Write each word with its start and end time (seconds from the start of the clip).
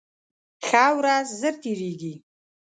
ښه 0.65 0.83
ورځ 0.97 1.27
ژر 1.39 1.55
تېرېږي 1.63 2.13